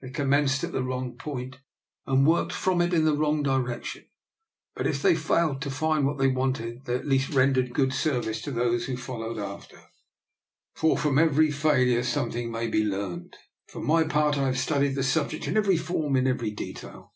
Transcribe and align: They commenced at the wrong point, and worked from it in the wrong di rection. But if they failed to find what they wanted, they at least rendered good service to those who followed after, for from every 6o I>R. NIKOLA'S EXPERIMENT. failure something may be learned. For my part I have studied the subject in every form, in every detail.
They 0.00 0.10
commenced 0.10 0.62
at 0.62 0.70
the 0.70 0.84
wrong 0.84 1.16
point, 1.16 1.58
and 2.06 2.24
worked 2.24 2.52
from 2.52 2.80
it 2.80 2.94
in 2.94 3.04
the 3.04 3.16
wrong 3.16 3.42
di 3.42 3.50
rection. 3.58 4.04
But 4.76 4.86
if 4.86 5.02
they 5.02 5.16
failed 5.16 5.60
to 5.62 5.72
find 5.72 6.06
what 6.06 6.18
they 6.18 6.28
wanted, 6.28 6.84
they 6.84 6.94
at 6.94 7.08
least 7.08 7.30
rendered 7.34 7.74
good 7.74 7.92
service 7.92 8.40
to 8.42 8.52
those 8.52 8.84
who 8.84 8.96
followed 8.96 9.38
after, 9.38 9.82
for 10.76 10.96
from 10.96 11.18
every 11.18 11.48
6o 11.48 11.48
I>R. 11.48 11.48
NIKOLA'S 11.48 11.54
EXPERIMENT. 11.56 11.88
failure 11.88 12.02
something 12.04 12.52
may 12.52 12.68
be 12.68 12.84
learned. 12.84 13.36
For 13.66 13.80
my 13.80 14.04
part 14.04 14.38
I 14.38 14.46
have 14.46 14.58
studied 14.60 14.94
the 14.94 15.02
subject 15.02 15.48
in 15.48 15.56
every 15.56 15.76
form, 15.76 16.14
in 16.14 16.28
every 16.28 16.52
detail. 16.52 17.12